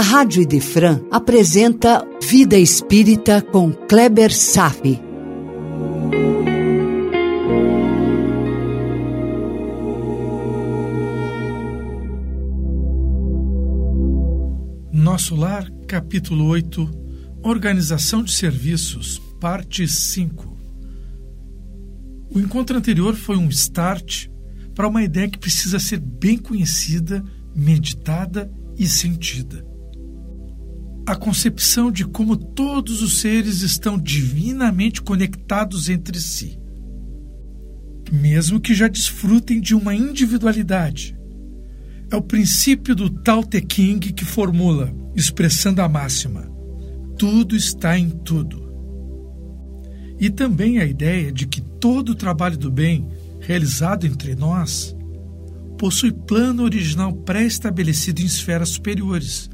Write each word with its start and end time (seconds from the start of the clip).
a 0.00 0.02
Rádio 0.02 0.40
Idefran 0.40 1.02
apresenta 1.10 2.02
Vida 2.22 2.56
Espírita 2.56 3.42
com 3.42 3.70
Kleber 3.70 4.34
Safi. 4.34 4.98
Nosso 14.90 15.36
Lar, 15.36 15.70
capítulo 15.86 16.46
8, 16.46 16.90
Organização 17.42 18.22
de 18.22 18.32
Serviços, 18.32 19.20
parte 19.38 19.86
5. 19.86 20.56
O 22.34 22.40
encontro 22.40 22.78
anterior 22.78 23.14
foi 23.14 23.36
um 23.36 23.50
start 23.50 24.28
para 24.74 24.88
uma 24.88 25.02
ideia 25.02 25.28
que 25.28 25.38
precisa 25.38 25.78
ser 25.78 26.00
bem 26.00 26.38
conhecida, 26.38 27.22
meditada 27.54 28.50
e 28.78 28.88
sentida 28.88 29.68
a 31.06 31.16
concepção 31.16 31.90
de 31.90 32.04
como 32.04 32.36
todos 32.36 33.02
os 33.02 33.18
seres 33.18 33.62
estão 33.62 33.98
divinamente 33.98 35.02
conectados 35.02 35.88
entre 35.88 36.20
si. 36.20 36.58
Mesmo 38.12 38.60
que 38.60 38.74
já 38.74 38.88
desfrutem 38.88 39.60
de 39.60 39.74
uma 39.74 39.94
individualidade. 39.94 41.16
É 42.10 42.16
o 42.16 42.22
princípio 42.22 42.94
do 42.94 43.08
Tao 43.08 43.44
Te 43.44 43.64
Ching 43.70 44.00
que 44.00 44.24
formula, 44.24 44.92
expressando 45.14 45.80
a 45.80 45.88
máxima: 45.88 46.50
tudo 47.16 47.54
está 47.54 47.96
em 47.96 48.10
tudo. 48.10 48.68
E 50.18 50.28
também 50.28 50.78
a 50.80 50.84
ideia 50.84 51.32
de 51.32 51.46
que 51.46 51.60
todo 51.60 52.10
o 52.10 52.14
trabalho 52.14 52.58
do 52.58 52.70
bem 52.70 53.08
realizado 53.40 54.06
entre 54.06 54.34
nós 54.34 54.94
possui 55.78 56.12
plano 56.12 56.62
original 56.62 57.12
pré-estabelecido 57.12 58.20
em 58.20 58.26
esferas 58.26 58.70
superiores 58.70 59.48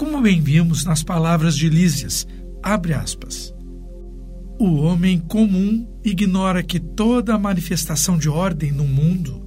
como 0.00 0.22
bem 0.22 0.40
vimos 0.40 0.82
nas 0.82 1.02
palavras 1.02 1.54
de 1.54 1.68
Lísias, 1.68 2.26
abre 2.62 2.94
aspas. 2.94 3.54
O 4.58 4.76
homem 4.76 5.18
comum 5.18 5.86
ignora 6.02 6.62
que 6.62 6.80
toda 6.80 7.36
manifestação 7.36 8.16
de 8.16 8.26
ordem 8.26 8.72
no 8.72 8.84
mundo 8.84 9.46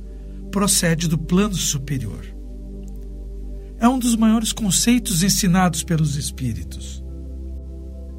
procede 0.52 1.08
do 1.08 1.18
plano 1.18 1.56
superior. 1.56 2.24
É 3.80 3.90
um 3.90 3.98
dos 3.98 4.16
maiores 4.16 4.54
conceitos 4.54 5.24
ensinados 5.24 5.84
pelos 5.84 6.18
espíritos. 6.18 7.04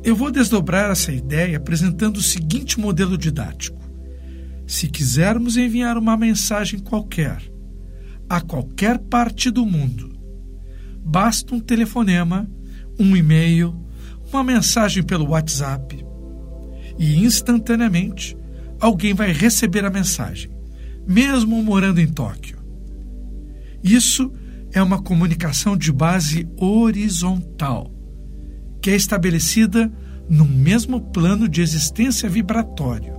Eu 0.02 0.16
vou 0.16 0.32
desdobrar 0.32 0.90
essa 0.90 1.12
ideia 1.12 1.56
apresentando 1.58 2.16
o 2.16 2.22
seguinte 2.22 2.80
modelo 2.80 3.16
didático. 3.16 3.80
Se 4.66 4.88
quisermos 4.88 5.56
enviar 5.56 5.96
uma 5.96 6.16
mensagem 6.16 6.80
qualquer 6.80 7.48
a 8.28 8.40
qualquer 8.40 8.98
parte 8.98 9.52
do 9.52 9.64
mundo, 9.64 10.13
Basta 11.04 11.54
um 11.54 11.60
telefonema, 11.60 12.48
um 12.98 13.16
e-mail, 13.16 13.74
uma 14.32 14.42
mensagem 14.42 15.02
pelo 15.02 15.28
WhatsApp 15.28 16.04
e 16.98 17.22
instantaneamente 17.22 18.36
alguém 18.80 19.14
vai 19.14 19.32
receber 19.32 19.84
a 19.84 19.90
mensagem, 19.90 20.50
mesmo 21.06 21.62
morando 21.62 22.00
em 22.00 22.06
Tóquio. 22.06 22.58
Isso 23.82 24.32
é 24.72 24.82
uma 24.82 25.00
comunicação 25.00 25.76
de 25.76 25.92
base 25.92 26.48
horizontal, 26.56 27.92
que 28.80 28.90
é 28.90 28.96
estabelecida 28.96 29.92
no 30.28 30.44
mesmo 30.44 31.00
plano 31.00 31.48
de 31.48 31.60
existência 31.60 32.28
vibratório. 32.28 33.14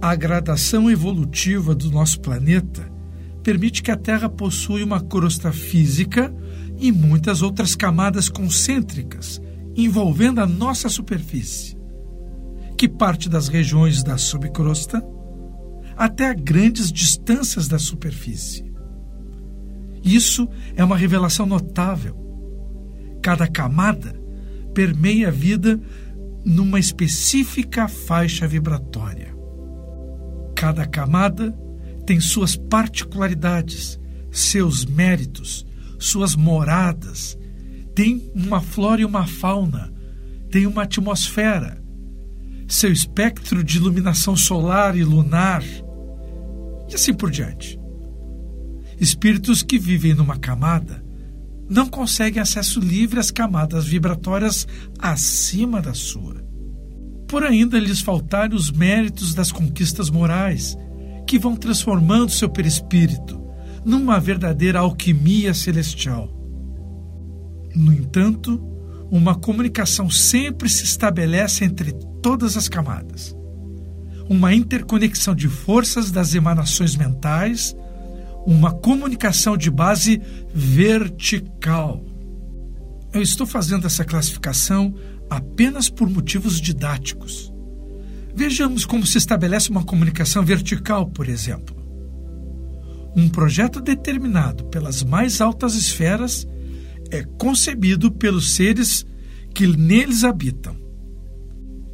A 0.00 0.14
gradação 0.14 0.90
evolutiva 0.90 1.74
do 1.74 1.90
nosso 1.90 2.20
planeta 2.20 2.90
permite 3.42 3.82
que 3.82 3.90
a 3.90 3.96
Terra 3.96 4.28
possua 4.28 4.82
uma 4.84 5.00
crosta 5.00 5.52
física 5.52 6.34
e 6.78 6.90
muitas 6.92 7.42
outras 7.42 7.74
camadas 7.74 8.28
concêntricas 8.28 9.40
envolvendo 9.76 10.40
a 10.40 10.46
nossa 10.46 10.88
superfície, 10.88 11.76
que 12.76 12.88
parte 12.88 13.28
das 13.28 13.48
regiões 13.48 14.02
da 14.02 14.18
subcrosta 14.18 15.02
até 15.96 16.28
a 16.28 16.34
grandes 16.34 16.90
distâncias 16.90 17.68
da 17.68 17.78
superfície. 17.78 18.70
Isso 20.02 20.48
é 20.74 20.82
uma 20.82 20.96
revelação 20.96 21.44
notável. 21.44 22.16
Cada 23.22 23.46
camada 23.46 24.18
permeia 24.72 25.28
a 25.28 25.30
vida 25.30 25.78
numa 26.44 26.78
específica 26.78 27.86
faixa 27.86 28.48
vibratória. 28.48 29.34
Cada 30.54 30.86
camada 30.86 31.54
tem 32.10 32.18
suas 32.18 32.56
particularidades, 32.56 33.96
seus 34.32 34.84
méritos, 34.84 35.64
suas 35.96 36.34
moradas, 36.34 37.38
tem 37.94 38.28
uma 38.34 38.60
flora 38.60 39.00
e 39.00 39.04
uma 39.04 39.28
fauna, 39.28 39.92
tem 40.50 40.66
uma 40.66 40.82
atmosfera, 40.82 41.80
seu 42.66 42.90
espectro 42.90 43.62
de 43.62 43.76
iluminação 43.76 44.34
solar 44.34 44.96
e 44.96 45.04
lunar, 45.04 45.62
e 46.88 46.94
assim 46.96 47.14
por 47.14 47.30
diante. 47.30 47.78
Espíritos 48.98 49.62
que 49.62 49.78
vivem 49.78 50.12
numa 50.12 50.36
camada 50.36 51.04
não 51.68 51.86
conseguem 51.86 52.42
acesso 52.42 52.80
livre 52.80 53.20
às 53.20 53.30
camadas 53.30 53.86
vibratórias 53.86 54.66
acima 54.98 55.80
da 55.80 55.94
sua. 55.94 56.44
Por 57.28 57.44
ainda 57.44 57.78
lhes 57.78 58.00
faltarem 58.00 58.56
os 58.56 58.68
méritos 58.68 59.32
das 59.32 59.52
conquistas 59.52 60.10
morais 60.10 60.76
que 61.30 61.38
vão 61.38 61.54
transformando 61.54 62.32
seu 62.32 62.48
perispírito 62.48 63.40
numa 63.84 64.18
verdadeira 64.18 64.80
alquimia 64.80 65.54
celestial. 65.54 66.28
No 67.72 67.92
entanto, 67.92 68.60
uma 69.12 69.36
comunicação 69.36 70.10
sempre 70.10 70.68
se 70.68 70.82
estabelece 70.82 71.64
entre 71.64 71.92
todas 72.20 72.56
as 72.56 72.68
camadas. 72.68 73.32
Uma 74.28 74.52
interconexão 74.52 75.32
de 75.32 75.46
forças 75.46 76.10
das 76.10 76.34
emanações 76.34 76.96
mentais, 76.96 77.76
uma 78.44 78.72
comunicação 78.72 79.56
de 79.56 79.70
base 79.70 80.20
vertical. 80.52 82.04
Eu 83.12 83.22
estou 83.22 83.46
fazendo 83.46 83.86
essa 83.86 84.04
classificação 84.04 84.92
apenas 85.30 85.88
por 85.88 86.10
motivos 86.10 86.60
didáticos. 86.60 87.52
Vejamos 88.34 88.84
como 88.84 89.06
se 89.06 89.18
estabelece 89.18 89.70
uma 89.70 89.84
comunicação 89.84 90.44
vertical, 90.44 91.06
por 91.06 91.28
exemplo. 91.28 91.76
Um 93.16 93.28
projeto 93.28 93.80
determinado 93.80 94.64
pelas 94.66 95.02
mais 95.02 95.40
altas 95.40 95.74
esferas 95.74 96.46
é 97.10 97.24
concebido 97.24 98.10
pelos 98.10 98.52
seres 98.52 99.04
que 99.54 99.66
neles 99.66 100.22
habitam. 100.22 100.76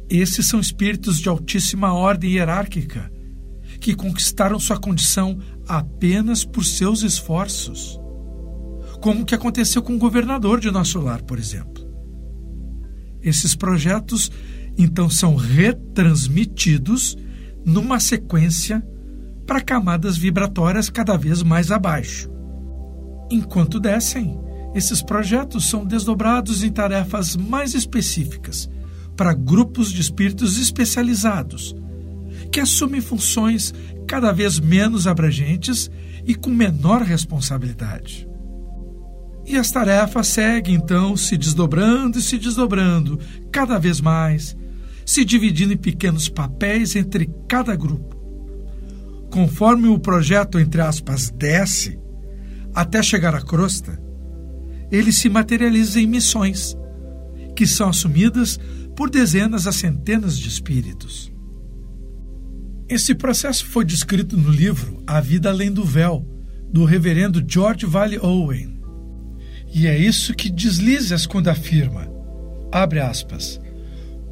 Esses 0.09 0.45
são 0.45 0.59
espíritos 0.59 1.19
de 1.19 1.27
altíssima 1.27 1.91
ordem 1.93 2.33
hierárquica 2.33 3.11
que 3.79 3.95
conquistaram 3.95 4.59
sua 4.59 4.77
condição 4.77 5.39
apenas 5.67 6.45
por 6.45 6.63
seus 6.63 7.03
esforços. 7.03 7.99
Como 9.01 9.25
que 9.25 9.35
aconteceu 9.35 9.81
com 9.81 9.95
o 9.95 9.99
governador 9.99 10.59
de 10.59 10.71
nosso 10.71 10.99
lar, 10.99 11.21
por 11.23 11.37
exemplo. 11.37 11.85
Esses 13.21 13.55
projetos 13.55 14.31
então 14.77 15.09
são 15.09 15.35
retransmitidos 15.35 17.17
numa 17.65 17.99
sequência 17.99 18.85
para 19.45 19.61
camadas 19.61 20.17
vibratórias 20.17 20.89
cada 20.89 21.17
vez 21.17 21.41
mais 21.41 21.71
abaixo. 21.71 22.29
Enquanto 23.31 23.79
descem, 23.79 24.37
esses 24.75 25.01
projetos 25.01 25.69
são 25.69 25.85
desdobrados 25.85 26.63
em 26.63 26.71
tarefas 26.71 27.35
mais 27.35 27.73
específicas 27.73 28.69
para 29.15 29.33
grupos 29.33 29.91
de 29.91 30.01
espíritos 30.01 30.59
especializados, 30.59 31.75
que 32.51 32.59
assumem 32.59 33.01
funções 33.01 33.73
cada 34.07 34.31
vez 34.31 34.59
menos 34.59 35.07
abrangentes 35.07 35.89
e 36.25 36.35
com 36.35 36.49
menor 36.49 37.01
responsabilidade. 37.01 38.27
E 39.45 39.55
as 39.55 39.71
tarefas 39.71 40.27
seguem 40.27 40.75
então 40.75 41.15
se 41.15 41.37
desdobrando 41.37 42.19
e 42.19 42.21
se 42.21 42.37
desdobrando 42.37 43.17
cada 43.51 43.79
vez 43.79 44.01
mais, 44.01 44.55
se 45.07 45.23
dividindo 45.23 45.71
em 45.71 45.77
pequenos 45.77 46.27
papéis 46.27 46.93
entre 46.93 47.31
cada 47.47 47.73
grupo. 47.77 48.17
Conforme 49.31 49.87
o 49.87 49.97
projeto, 49.97 50.59
entre 50.59 50.81
aspas, 50.81 51.31
desce, 51.31 51.97
até 52.75 53.01
chegar 53.01 53.33
à 53.33 53.41
crosta, 53.41 53.97
ele 54.91 55.13
se 55.13 55.29
materializa 55.29 56.01
em 56.01 56.05
missões, 56.05 56.75
que 57.55 57.65
são 57.65 57.87
assumidas 57.87 58.59
por 58.97 59.09
dezenas 59.09 59.65
a 59.65 59.71
centenas 59.71 60.37
de 60.37 60.49
espíritos. 60.49 61.31
Esse 62.89 63.15
processo 63.15 63.65
foi 63.65 63.85
descrito 63.85 64.35
no 64.35 64.51
livro 64.51 65.01
A 65.07 65.21
Vida 65.21 65.49
Além 65.49 65.71
do 65.71 65.85
Véu, 65.85 66.27
do 66.69 66.83
reverendo 66.83 67.41
George 67.47 67.85
Valley 67.85 68.19
Owen. 68.19 68.77
E 69.73 69.87
é 69.87 69.97
isso 69.97 70.33
que 70.33 70.49
Lísias 70.49 71.25
quando 71.25 71.47
afirma, 71.47 72.11
abre 72.73 72.99
aspas, 72.99 73.57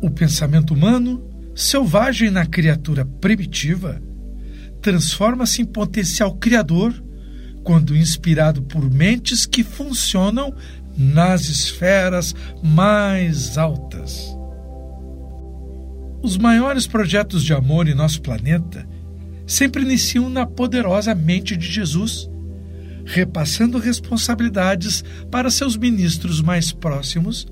o 0.01 0.09
pensamento 0.09 0.73
humano, 0.73 1.23
selvagem 1.55 2.29
na 2.29 2.45
criatura 2.45 3.05
primitiva, 3.05 4.01
transforma-se 4.81 5.61
em 5.61 5.65
potencial 5.65 6.35
criador 6.35 6.93
quando 7.63 7.97
inspirado 7.97 8.61
por 8.61 8.89
mentes 8.91 9.45
que 9.45 9.63
funcionam 9.63 10.53
nas 10.97 11.49
esferas 11.49 12.35
mais 12.63 13.57
altas. 13.57 14.35
Os 16.21 16.37
maiores 16.37 16.87
projetos 16.87 17.43
de 17.43 17.53
amor 17.53 17.87
em 17.87 17.93
nosso 17.93 18.21
planeta 18.21 18.87
sempre 19.45 19.83
iniciam 19.83 20.29
na 20.29 20.45
poderosa 20.45 21.13
mente 21.13 21.55
de 21.55 21.71
Jesus, 21.71 22.29
repassando 23.05 23.77
responsabilidades 23.77 25.03
para 25.29 25.51
seus 25.51 25.77
ministros 25.77 26.41
mais 26.41 26.71
próximos, 26.71 27.47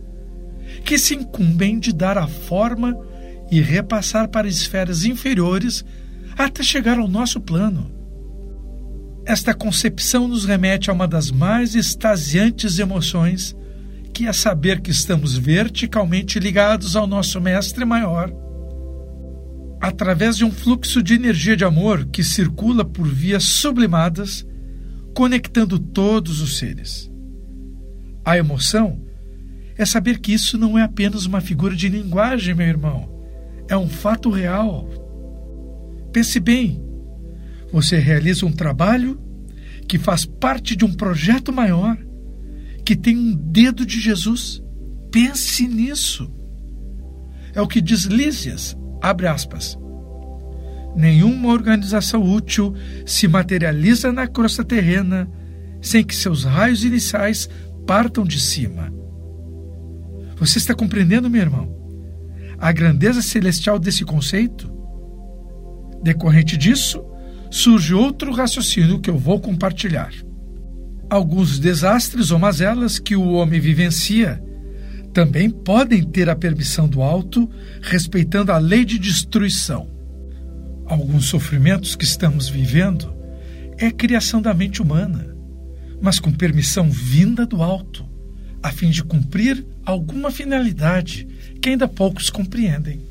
que 0.83 0.97
se 0.97 1.15
incumbem 1.15 1.79
de 1.79 1.93
dar 1.93 2.17
a 2.17 2.27
forma 2.27 2.97
e 3.51 3.61
repassar 3.61 4.27
para 4.27 4.47
esferas 4.47 5.05
inferiores 5.05 5.85
até 6.37 6.63
chegar 6.63 6.99
ao 6.99 7.07
nosso 7.07 7.39
plano. 7.39 7.91
Esta 9.25 9.53
concepção 9.53 10.27
nos 10.27 10.43
remete 10.43 10.89
a 10.89 10.93
uma 10.93 11.07
das 11.07 11.31
mais 11.31 11.75
extasiantes 11.75 12.77
emoções, 12.77 13.55
que 14.13 14.27
é 14.27 14.33
saber 14.33 14.81
que 14.81 14.91
estamos 14.91 15.37
verticalmente 15.37 16.39
ligados 16.39 16.95
ao 16.95 17.07
nosso 17.07 17.39
Mestre 17.39 17.85
Maior, 17.85 18.31
através 19.79 20.37
de 20.37 20.43
um 20.45 20.51
fluxo 20.51 21.01
de 21.01 21.13
energia 21.13 21.55
de 21.55 21.63
amor 21.63 22.05
que 22.05 22.23
circula 22.23 22.83
por 22.83 23.07
vias 23.07 23.43
sublimadas, 23.43 24.45
conectando 25.15 25.79
todos 25.79 26.41
os 26.41 26.57
seres. 26.57 27.09
A 28.25 28.37
emoção 28.37 29.02
é 29.77 29.85
saber 29.85 30.19
que 30.19 30.33
isso 30.33 30.57
não 30.57 30.77
é 30.77 30.83
apenas 30.83 31.25
uma 31.25 31.41
figura 31.41 31.75
de 31.75 31.89
linguagem, 31.89 32.53
meu 32.53 32.67
irmão, 32.67 33.09
é 33.67 33.77
um 33.77 33.87
fato 33.87 34.29
real. 34.29 34.87
Pense 36.11 36.39
bem, 36.39 36.83
você 37.71 37.97
realiza 37.97 38.45
um 38.45 38.51
trabalho 38.51 39.19
que 39.87 39.97
faz 39.97 40.25
parte 40.25 40.75
de 40.75 40.85
um 40.85 40.93
projeto 40.93 41.51
maior, 41.51 41.97
que 42.85 42.95
tem 42.95 43.17
um 43.17 43.33
dedo 43.33 43.85
de 43.85 43.99
Jesus. 43.99 44.61
Pense 45.11 45.67
nisso. 45.67 46.31
É 47.53 47.61
o 47.61 47.67
que 47.67 47.81
diz 47.81 48.03
Lísias, 48.05 48.77
abre 49.01 49.27
aspas. 49.27 49.77
Nenhuma 50.95 51.49
organização 51.49 52.21
útil 52.21 52.73
se 53.05 53.27
materializa 53.27 54.11
na 54.11 54.27
crosta 54.27 54.63
terrena 54.63 55.29
sem 55.81 56.03
que 56.03 56.15
seus 56.15 56.43
raios 56.43 56.83
iniciais 56.83 57.49
partam 57.85 58.23
de 58.23 58.39
cima. 58.39 58.93
Você 60.37 60.57
está 60.57 60.73
compreendendo, 60.73 61.29
meu 61.29 61.41
irmão? 61.41 61.73
A 62.57 62.71
grandeza 62.71 63.21
celestial 63.21 63.77
desse 63.77 64.03
conceito? 64.03 64.71
Decorrente 66.01 66.57
disso, 66.57 67.03
surge 67.49 67.93
outro 67.93 68.31
raciocínio 68.33 68.99
que 68.99 69.09
eu 69.09 69.17
vou 69.17 69.39
compartilhar. 69.39 70.11
Alguns 71.09 71.59
desastres 71.59 72.31
ou 72.31 72.39
mazelas 72.39 72.99
que 72.99 73.15
o 73.15 73.33
homem 73.33 73.59
vivencia 73.59 74.43
também 75.13 75.49
podem 75.49 76.03
ter 76.03 76.29
a 76.29 76.35
permissão 76.35 76.87
do 76.87 77.01
alto, 77.03 77.47
respeitando 77.81 78.51
a 78.51 78.57
lei 78.57 78.83
de 78.83 78.97
destruição. 78.97 79.87
Alguns 80.87 81.25
sofrimentos 81.25 81.95
que 81.95 82.03
estamos 82.03 82.49
vivendo 82.49 83.13
é 83.77 83.91
criação 83.91 84.41
da 84.41 84.53
mente 84.53 84.81
humana, 84.81 85.35
mas 86.01 86.19
com 86.19 86.31
permissão 86.31 86.89
vinda 86.89 87.45
do 87.45 87.61
alto, 87.61 88.05
a 88.61 88.71
fim 88.71 88.89
de 88.89 89.03
cumprir 89.03 89.65
alguma 89.85 90.31
finalidade 90.31 91.27
que 91.61 91.69
ainda 91.69 91.87
poucos 91.87 92.29
compreendem. 92.29 93.01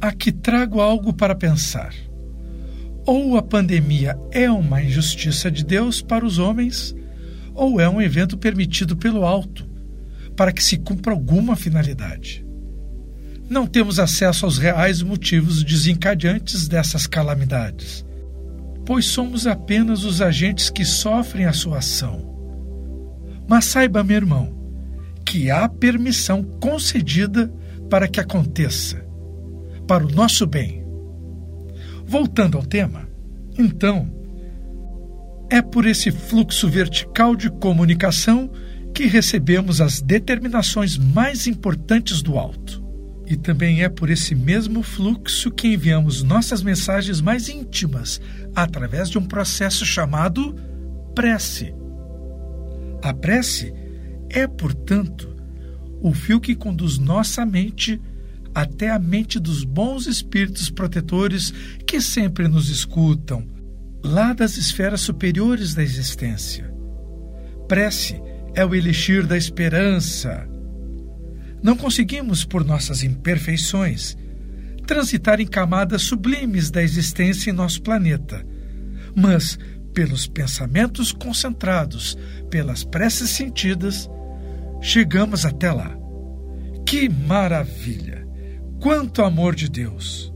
Aqui 0.00 0.32
trago 0.32 0.80
algo 0.80 1.12
para 1.12 1.34
pensar. 1.34 1.94
Ou 3.06 3.36
a 3.36 3.42
pandemia 3.42 4.16
é 4.30 4.50
uma 4.50 4.82
injustiça 4.82 5.50
de 5.50 5.64
Deus 5.64 6.00
para 6.00 6.24
os 6.24 6.38
homens, 6.38 6.94
ou 7.54 7.80
é 7.80 7.88
um 7.88 8.00
evento 8.00 8.36
permitido 8.36 8.96
pelo 8.96 9.24
alto, 9.24 9.68
para 10.36 10.52
que 10.52 10.62
se 10.62 10.76
cumpra 10.76 11.12
alguma 11.12 11.56
finalidade. 11.56 12.44
Não 13.50 13.66
temos 13.66 13.98
acesso 13.98 14.46
aos 14.46 14.56
reais 14.56 15.02
motivos 15.02 15.62
desencadeantes 15.62 16.68
dessas 16.68 17.06
calamidades, 17.06 18.04
pois 18.86 19.04
somos 19.04 19.46
apenas 19.46 20.04
os 20.04 20.22
agentes 20.22 20.70
que 20.70 20.84
sofrem 20.84 21.44
a 21.44 21.52
sua 21.52 21.78
ação. 21.78 22.30
Mas 23.48 23.66
saiba, 23.66 24.02
meu 24.02 24.16
irmão, 24.16 24.61
que 25.24 25.50
há 25.50 25.68
permissão 25.68 26.42
concedida 26.60 27.52
para 27.88 28.08
que 28.08 28.20
aconteça 28.20 29.02
para 29.86 30.06
o 30.06 30.10
nosso 30.10 30.46
bem. 30.46 30.84
Voltando 32.06 32.56
ao 32.56 32.64
tema, 32.64 33.08
então, 33.58 34.10
é 35.50 35.60
por 35.60 35.86
esse 35.86 36.10
fluxo 36.10 36.68
vertical 36.68 37.36
de 37.36 37.50
comunicação 37.50 38.50
que 38.94 39.04
recebemos 39.04 39.80
as 39.80 40.00
determinações 40.00 40.96
mais 40.96 41.46
importantes 41.46 42.22
do 42.22 42.38
alto. 42.38 42.82
E 43.26 43.36
também 43.36 43.82
é 43.82 43.88
por 43.88 44.10
esse 44.10 44.34
mesmo 44.34 44.82
fluxo 44.82 45.50
que 45.50 45.68
enviamos 45.68 46.22
nossas 46.22 46.62
mensagens 46.62 47.20
mais 47.20 47.48
íntimas 47.48 48.20
através 48.54 49.08
de 49.08 49.18
um 49.18 49.24
processo 49.24 49.86
chamado 49.86 50.54
prece. 51.14 51.74
A 53.02 53.14
prece 53.14 53.72
é, 54.32 54.46
portanto, 54.46 55.36
o 56.00 56.12
fio 56.12 56.40
que 56.40 56.54
conduz 56.54 56.98
nossa 56.98 57.46
mente 57.46 58.00
até 58.54 58.90
a 58.90 58.98
mente 58.98 59.38
dos 59.38 59.64
bons 59.64 60.06
espíritos 60.06 60.68
protetores 60.68 61.52
que 61.86 62.00
sempre 62.00 62.48
nos 62.48 62.68
escutam, 62.68 63.46
lá 64.02 64.32
das 64.32 64.56
esferas 64.56 65.00
superiores 65.00 65.74
da 65.74 65.82
existência. 65.82 66.72
Prece 67.68 68.20
é 68.54 68.64
o 68.64 68.74
elixir 68.74 69.26
da 69.26 69.36
esperança. 69.36 70.46
Não 71.62 71.76
conseguimos, 71.76 72.44
por 72.44 72.64
nossas 72.64 73.02
imperfeições, 73.02 74.16
transitar 74.86 75.40
em 75.40 75.46
camadas 75.46 76.02
sublimes 76.02 76.70
da 76.70 76.82
existência 76.82 77.50
em 77.50 77.54
nosso 77.54 77.80
planeta, 77.80 78.44
mas, 79.14 79.58
pelos 79.94 80.26
pensamentos 80.26 81.12
concentrados, 81.12 82.18
pelas 82.50 82.82
preces 82.82 83.30
sentidas, 83.30 84.10
chegamos 84.82 85.46
até 85.46 85.72
lá. 85.72 85.96
Que 86.84 87.08
maravilha! 87.08 88.26
Quanto 88.80 89.22
amor 89.22 89.54
de 89.54 89.70
Deus! 89.70 90.30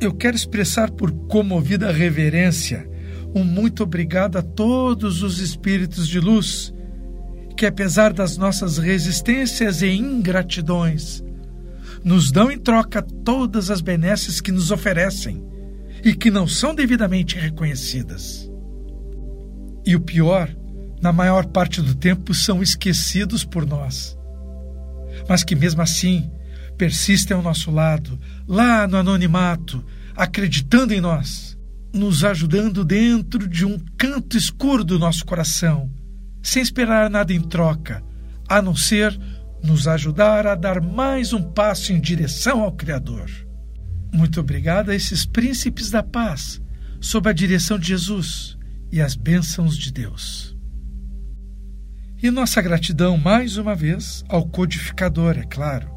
Eu 0.00 0.14
quero 0.14 0.36
expressar 0.36 0.90
por 0.92 1.10
comovida 1.26 1.90
reverência 1.90 2.88
um 3.34 3.44
muito 3.44 3.82
obrigado 3.82 4.38
a 4.38 4.42
todos 4.42 5.22
os 5.22 5.38
espíritos 5.38 6.08
de 6.08 6.18
luz 6.18 6.72
que, 7.56 7.66
apesar 7.66 8.12
das 8.12 8.36
nossas 8.36 8.78
resistências 8.78 9.82
e 9.82 9.88
ingratidões, 9.88 11.22
nos 12.04 12.30
dão 12.30 12.50
em 12.50 12.58
troca 12.58 13.02
todas 13.02 13.70
as 13.70 13.80
benesses 13.80 14.40
que 14.40 14.52
nos 14.52 14.70
oferecem 14.70 15.44
e 16.04 16.14
que 16.14 16.30
não 16.30 16.46
são 16.46 16.74
devidamente 16.74 17.36
reconhecidas. 17.36 18.48
E 19.84 19.96
o 19.96 20.00
pior, 20.00 20.54
na 21.00 21.12
maior 21.12 21.46
parte 21.46 21.80
do 21.80 21.94
tempo, 21.94 22.34
são 22.34 22.62
esquecidos 22.62 23.44
por 23.44 23.66
nós. 23.66 24.16
Mas 25.28 25.44
que 25.44 25.54
mesmo 25.54 25.82
assim 25.82 26.30
persistem 26.76 27.36
ao 27.36 27.42
nosso 27.42 27.70
lado, 27.70 28.18
lá 28.46 28.86
no 28.86 28.96
anonimato, 28.96 29.84
acreditando 30.16 30.94
em 30.94 31.00
nós, 31.00 31.58
nos 31.92 32.24
ajudando 32.24 32.84
dentro 32.84 33.48
de 33.48 33.64
um 33.64 33.78
canto 33.96 34.36
escuro 34.36 34.84
do 34.84 34.98
nosso 34.98 35.24
coração, 35.24 35.90
sem 36.42 36.62
esperar 36.62 37.10
nada 37.10 37.32
em 37.32 37.40
troca, 37.40 38.02
a 38.48 38.62
não 38.62 38.74
ser 38.74 39.18
nos 39.62 39.88
ajudar 39.88 40.46
a 40.46 40.54
dar 40.54 40.80
mais 40.80 41.32
um 41.32 41.42
passo 41.42 41.92
em 41.92 42.00
direção 42.00 42.62
ao 42.62 42.72
Criador. 42.72 43.28
Muito 44.12 44.40
obrigado 44.40 44.90
a 44.90 44.94
esses 44.94 45.26
príncipes 45.26 45.90
da 45.90 46.02
paz, 46.02 46.60
sob 47.00 47.28
a 47.28 47.32
direção 47.32 47.78
de 47.78 47.88
Jesus 47.88 48.56
e 48.90 49.00
as 49.00 49.14
bênçãos 49.14 49.76
de 49.76 49.92
Deus. 49.92 50.57
E 52.20 52.32
nossa 52.32 52.60
gratidão 52.60 53.16
mais 53.16 53.56
uma 53.56 53.76
vez 53.76 54.24
ao 54.28 54.44
codificador, 54.44 55.38
é 55.38 55.44
claro, 55.44 55.88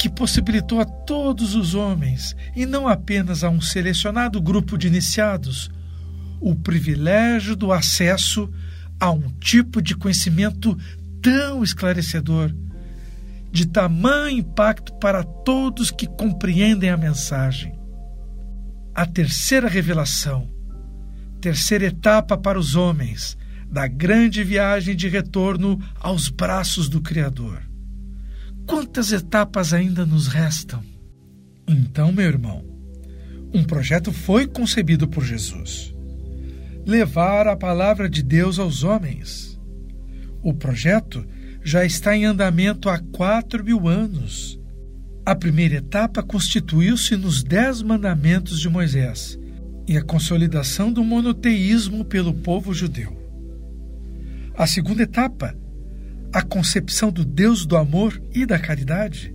que 0.00 0.08
possibilitou 0.08 0.80
a 0.80 0.84
todos 0.84 1.54
os 1.54 1.76
homens, 1.76 2.34
e 2.56 2.66
não 2.66 2.88
apenas 2.88 3.44
a 3.44 3.50
um 3.50 3.60
selecionado 3.60 4.42
grupo 4.42 4.76
de 4.76 4.88
iniciados, 4.88 5.70
o 6.40 6.56
privilégio 6.56 7.54
do 7.54 7.72
acesso 7.72 8.50
a 8.98 9.12
um 9.12 9.30
tipo 9.38 9.80
de 9.80 9.94
conhecimento 9.94 10.76
tão 11.22 11.62
esclarecedor, 11.62 12.52
de 13.52 13.68
tamanho 13.68 14.38
impacto 14.38 14.92
para 14.94 15.22
todos 15.22 15.92
que 15.92 16.08
compreendem 16.08 16.90
a 16.90 16.96
mensagem. 16.96 17.78
A 18.92 19.06
terceira 19.06 19.68
revelação, 19.68 20.50
terceira 21.40 21.84
etapa 21.84 22.36
para 22.36 22.58
os 22.58 22.74
homens 22.74 23.38
da 23.70 23.86
grande 23.86 24.42
viagem 24.44 24.94
de 24.94 25.08
retorno 25.08 25.80
aos 26.00 26.28
braços 26.28 26.88
do 26.88 27.00
Criador. 27.00 27.62
Quantas 28.66 29.12
etapas 29.12 29.72
ainda 29.72 30.06
nos 30.06 30.26
restam? 30.26 30.82
Então, 31.66 32.12
meu 32.12 32.26
irmão, 32.26 32.64
um 33.52 33.62
projeto 33.62 34.12
foi 34.12 34.46
concebido 34.46 35.06
por 35.08 35.24
Jesus: 35.24 35.94
levar 36.86 37.46
a 37.46 37.56
palavra 37.56 38.08
de 38.08 38.22
Deus 38.22 38.58
aos 38.58 38.82
homens. 38.82 39.60
O 40.42 40.52
projeto 40.52 41.26
já 41.62 41.84
está 41.84 42.14
em 42.16 42.26
andamento 42.26 42.88
há 42.88 42.98
quatro 42.98 43.64
mil 43.64 43.88
anos. 43.88 44.60
A 45.24 45.34
primeira 45.34 45.76
etapa 45.76 46.22
constituiu-se 46.22 47.16
nos 47.16 47.42
Dez 47.42 47.80
Mandamentos 47.80 48.60
de 48.60 48.68
Moisés 48.68 49.38
e 49.88 49.96
a 49.96 50.02
consolidação 50.02 50.92
do 50.92 51.02
monoteísmo 51.02 52.04
pelo 52.04 52.34
povo 52.34 52.74
judeu. 52.74 53.23
A 54.56 54.68
segunda 54.68 55.02
etapa, 55.02 55.52
a 56.32 56.40
concepção 56.40 57.10
do 57.10 57.24
Deus 57.24 57.66
do 57.66 57.76
amor 57.76 58.22
e 58.32 58.46
da 58.46 58.56
caridade. 58.56 59.34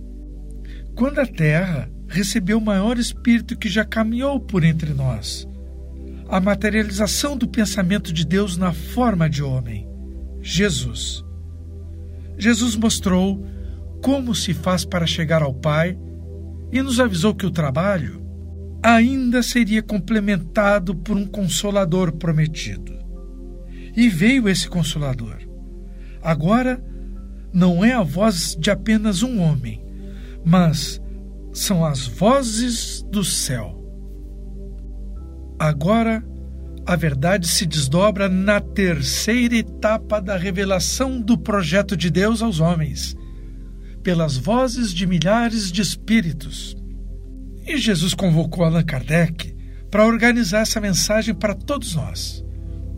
Quando 0.94 1.18
a 1.18 1.26
Terra 1.26 1.90
recebeu 2.08 2.56
o 2.56 2.64
maior 2.64 2.98
espírito 2.98 3.56
que 3.56 3.68
já 3.68 3.84
caminhou 3.84 4.40
por 4.40 4.64
entre 4.64 4.94
nós, 4.94 5.46
a 6.26 6.40
materialização 6.40 7.36
do 7.36 7.46
pensamento 7.46 8.14
de 8.14 8.24
Deus 8.24 8.56
na 8.56 8.72
forma 8.72 9.28
de 9.28 9.42
homem, 9.42 9.86
Jesus. 10.40 11.22
Jesus 12.38 12.74
mostrou 12.74 13.46
como 14.02 14.34
se 14.34 14.54
faz 14.54 14.86
para 14.86 15.06
chegar 15.06 15.42
ao 15.42 15.52
Pai 15.52 15.98
e 16.72 16.80
nos 16.80 16.98
avisou 16.98 17.34
que 17.34 17.44
o 17.44 17.50
trabalho 17.50 18.22
ainda 18.82 19.42
seria 19.42 19.82
complementado 19.82 20.94
por 20.94 21.14
um 21.16 21.26
consolador 21.26 22.12
prometido. 22.12 22.99
E 23.96 24.08
veio 24.08 24.48
esse 24.48 24.68
consolador. 24.68 25.38
Agora 26.22 26.82
não 27.52 27.84
é 27.84 27.92
a 27.92 28.02
voz 28.02 28.56
de 28.58 28.70
apenas 28.70 29.22
um 29.22 29.40
homem, 29.40 29.82
mas 30.44 31.00
são 31.52 31.84
as 31.84 32.06
vozes 32.06 33.02
do 33.10 33.24
céu. 33.24 33.76
Agora 35.58 36.24
a 36.86 36.96
verdade 36.96 37.46
se 37.46 37.66
desdobra 37.66 38.28
na 38.28 38.60
terceira 38.60 39.56
etapa 39.56 40.20
da 40.20 40.36
revelação 40.36 41.20
do 41.20 41.36
projeto 41.36 41.96
de 41.96 42.10
Deus 42.10 42.42
aos 42.42 42.58
homens, 42.58 43.16
pelas 44.02 44.36
vozes 44.36 44.92
de 44.92 45.06
milhares 45.06 45.70
de 45.70 45.82
espíritos. 45.82 46.76
E 47.66 47.76
Jesus 47.76 48.14
convocou 48.14 48.64
Allan 48.64 48.82
Kardec 48.82 49.54
para 49.90 50.06
organizar 50.06 50.60
essa 50.60 50.80
mensagem 50.80 51.34
para 51.34 51.54
todos 51.54 51.94
nós, 51.94 52.44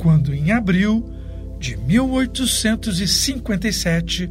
quando 0.03 0.35
em 0.35 0.51
abril 0.51 1.09
de 1.61 1.77
1857 1.77 4.29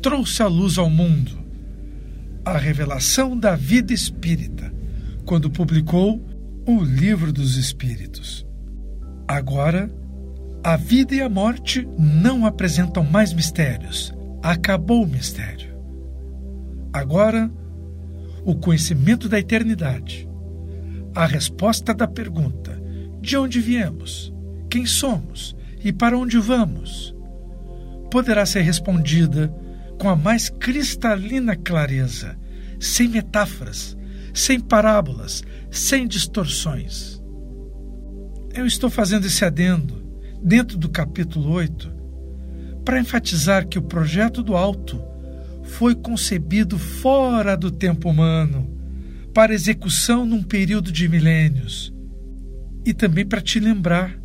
trouxe 0.00 0.44
a 0.44 0.46
luz 0.46 0.78
ao 0.78 0.88
mundo 0.88 1.44
a 2.44 2.56
revelação 2.56 3.36
da 3.36 3.56
vida 3.56 3.92
espírita, 3.92 4.72
quando 5.24 5.50
publicou 5.50 6.24
o 6.64 6.84
Livro 6.84 7.32
dos 7.32 7.56
Espíritos. 7.56 8.46
Agora, 9.26 9.92
a 10.62 10.76
vida 10.76 11.16
e 11.16 11.20
a 11.20 11.28
morte 11.28 11.84
não 11.98 12.46
apresentam 12.46 13.02
mais 13.02 13.32
mistérios. 13.32 14.14
Acabou 14.40 15.02
o 15.02 15.08
mistério. 15.08 15.76
Agora, 16.92 17.50
o 18.44 18.54
conhecimento 18.54 19.28
da 19.28 19.40
eternidade, 19.40 20.28
a 21.12 21.26
resposta 21.26 21.92
da 21.92 22.06
pergunta: 22.06 22.80
de 23.20 23.36
onde 23.36 23.60
viemos, 23.60 24.32
quem 24.70 24.86
somos 24.86 25.56
e 25.82 25.92
para 25.92 26.18
onde 26.18 26.38
vamos, 26.38 27.14
poderá 28.10 28.44
ser 28.46 28.62
respondida 28.62 29.54
com 29.98 30.08
a 30.08 30.16
mais 30.16 30.48
cristalina 30.48 31.56
clareza, 31.56 32.38
sem 32.78 33.08
metáforas, 33.08 33.96
sem 34.34 34.60
parábolas, 34.60 35.42
sem 35.70 36.06
distorções. 36.06 37.22
Eu 38.54 38.66
estou 38.66 38.90
fazendo 38.90 39.26
esse 39.26 39.44
adendo 39.44 40.04
dentro 40.42 40.76
do 40.76 40.88
capítulo 40.88 41.50
8 41.50 41.94
para 42.84 43.00
enfatizar 43.00 43.66
que 43.66 43.78
o 43.78 43.82
projeto 43.82 44.42
do 44.42 44.56
alto 44.56 45.02
foi 45.62 45.94
concebido 45.94 46.78
fora 46.78 47.56
do 47.56 47.70
tempo 47.70 48.08
humano, 48.08 48.72
para 49.34 49.52
execução 49.52 50.24
num 50.24 50.42
período 50.42 50.90
de 50.90 51.08
milênios, 51.08 51.92
e 52.84 52.94
também 52.94 53.26
para 53.26 53.40
te 53.40 53.60
lembrar 53.60 54.16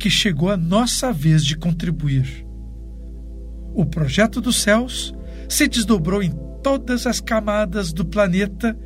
que 0.00 0.08
chegou 0.08 0.50
a 0.50 0.56
nossa 0.56 1.12
vez 1.12 1.44
de 1.44 1.56
contribuir. 1.56 2.46
O 3.74 3.84
projeto 3.84 4.40
dos 4.40 4.56
céus 4.56 5.14
se 5.46 5.68
desdobrou 5.68 6.22
em 6.22 6.32
todas 6.62 7.06
as 7.06 7.20
camadas 7.20 7.92
do 7.92 8.04
planeta 8.04 8.76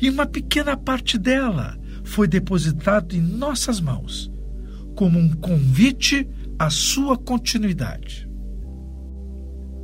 e 0.00 0.08
uma 0.08 0.24
pequena 0.24 0.76
parte 0.76 1.18
dela 1.18 1.76
foi 2.04 2.28
depositado 2.28 3.14
em 3.14 3.20
nossas 3.20 3.80
mãos 3.80 4.32
como 4.94 5.18
um 5.18 5.28
convite 5.34 6.26
à 6.58 6.70
sua 6.70 7.18
continuidade. 7.18 8.26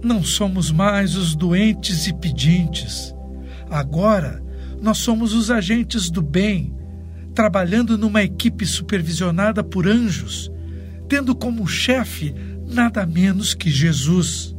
Não 0.02 0.24
somos 0.24 0.70
mais 0.70 1.16
os 1.16 1.36
doentes 1.36 2.06
e 2.06 2.14
pedintes. 2.14 3.14
Agora 3.68 4.42
nós 4.80 4.98
somos 4.98 5.34
os 5.34 5.50
agentes 5.50 6.10
do 6.10 6.22
bem, 6.22 6.74
trabalhando 7.34 7.98
numa 7.98 8.22
equipe 8.22 8.66
supervisionada 8.66 9.62
por 9.62 9.86
anjos, 9.86 10.51
tendo 11.12 11.34
como 11.34 11.68
chefe 11.68 12.34
nada 12.66 13.04
menos 13.04 13.52
que 13.52 13.68
Jesus. 13.68 14.56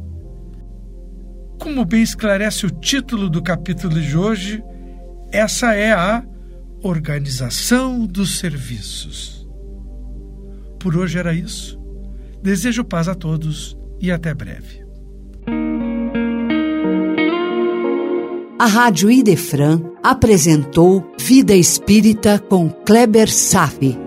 Como 1.58 1.84
bem 1.84 2.00
esclarece 2.00 2.64
o 2.64 2.70
título 2.70 3.28
do 3.28 3.42
capítulo 3.42 4.00
de 4.00 4.16
hoje, 4.16 4.62
essa 5.32 5.74
é 5.74 5.90
a 5.90 6.24
organização 6.80 8.06
dos 8.06 8.38
serviços. 8.38 9.44
Por 10.78 10.96
hoje 10.96 11.18
era 11.18 11.34
isso. 11.34 11.76
Desejo 12.40 12.84
paz 12.84 13.08
a 13.08 13.16
todos 13.16 13.76
e 14.00 14.12
até 14.12 14.32
breve. 14.32 14.84
A 18.60 18.66
Rádio 18.66 19.10
Idefran 19.10 19.82
apresentou 20.04 21.12
Vida 21.18 21.56
Espírita 21.56 22.38
com 22.38 22.70
Kleber 22.70 23.28
Safi. 23.28 24.03